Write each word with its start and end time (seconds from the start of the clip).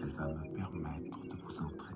Elle 0.00 0.08
va 0.10 0.26
me 0.26 0.56
permettre 0.56 1.22
de 1.22 1.36
vous 1.36 1.60
entrer. 1.60 1.87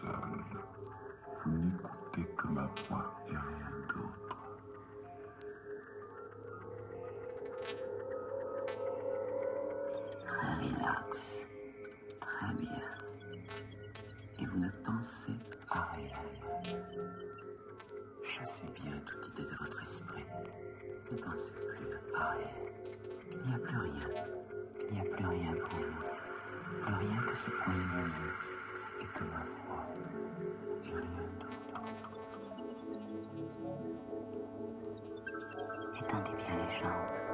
seul. 0.00 0.44
Vous 1.44 1.52
n'écoutez 1.52 2.24
que 2.36 2.46
ma 2.48 2.66
voix 2.88 3.14
et 3.28 3.30
rien 3.30 3.72
d'autre. 3.88 4.36
Très 10.24 10.54
Relax. 10.56 11.10
Très 12.20 12.54
bien. 12.54 12.82
Et 14.38 14.46
vous 14.46 14.58
ne 14.58 14.70
pensez 14.84 15.38
à 15.70 15.82
rien. 15.94 16.16
Chassez 18.24 18.68
bien 18.82 18.92
toute 19.06 19.28
idée 19.32 19.48
de 19.50 19.56
votre 19.56 19.82
esprit. 19.82 20.24
Ne 21.12 21.16
pensez 21.18 21.52
plus 21.68 22.14
à 22.14 22.30
rien. 22.30 22.54
Il 23.30 23.48
n'y 23.48 23.54
a 23.54 23.58
plus 23.58 23.78
rien. 23.78 24.08
Il 24.88 24.94
n'y 24.94 25.00
a 25.00 25.04
plus 25.04 25.26
rien 25.26 25.52
pour 25.54 25.78
vous. 25.78 26.82
Plus 26.82 26.94
rien 26.94 27.22
que 27.22 27.36
ce 27.36 27.50
point 27.50 27.74
Tendez 36.08 36.36
bien 36.36 36.56
les 36.56 36.80
jambes. 36.80 37.26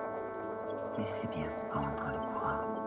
Laissez 0.98 1.26
bien 1.28 1.46
se 1.46 1.68
prendre 1.70 1.88
le 2.10 2.34
bras. 2.40 2.81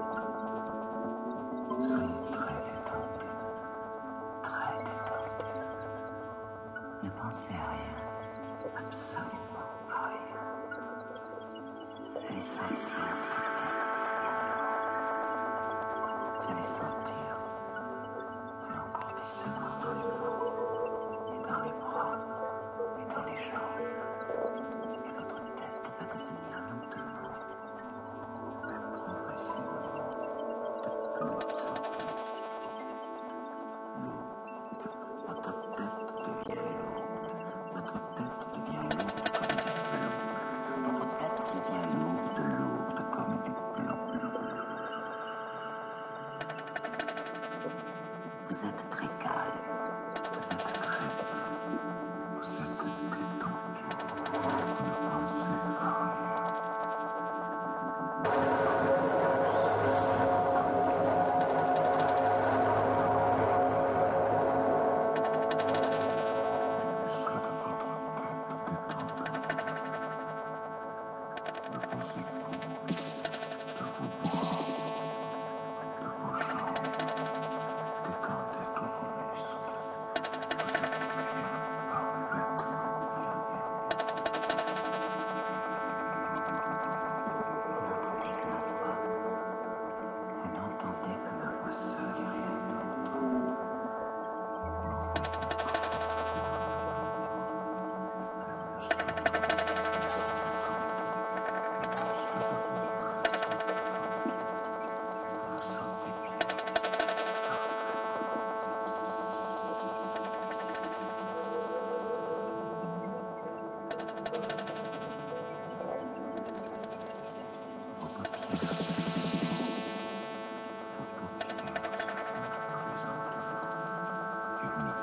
African 124.66 124.95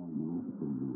on 0.00 0.42
the 0.58 0.89